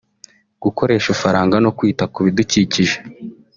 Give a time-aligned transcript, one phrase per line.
[0.63, 2.97] gukoresha ifaranga no kwita ku bidukikije